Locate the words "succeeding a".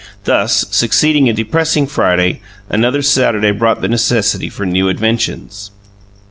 0.71-1.33